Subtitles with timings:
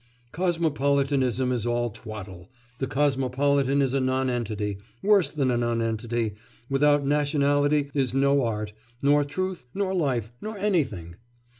[0.31, 6.33] Cosmopolitanism is all twaddle, the cosmopolitan is a nonentity worse than a nonentity;
[6.71, 11.17] without nationality is no art, nor truth, nor life, nor anything.